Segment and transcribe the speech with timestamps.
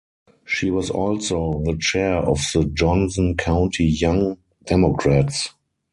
[0.45, 5.49] She was also the chair of the Johnson County Young Democrats.